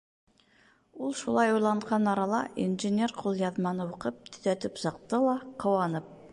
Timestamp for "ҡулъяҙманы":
3.21-3.87